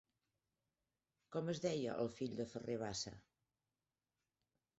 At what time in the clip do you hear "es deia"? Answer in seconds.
1.53-1.99